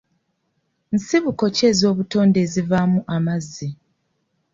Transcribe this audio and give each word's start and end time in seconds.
Nsibuko 0.95 1.43
ki 1.55 1.63
ez'obutonde 1.71 2.37
ezivaamu 2.45 2.99
amazzi? 3.15 3.67